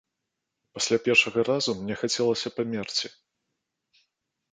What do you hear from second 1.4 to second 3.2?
разу мне хацелася памерці.